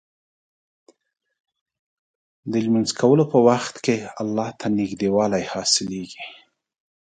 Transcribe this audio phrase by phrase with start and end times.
[2.51, 6.25] د لمونځ کولو په وخت کې الله ته نږدېوالی حاصلېږي.